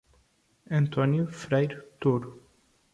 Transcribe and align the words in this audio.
Antônio 0.71 1.27
Freire 1.27 1.83
Touro 1.99 2.41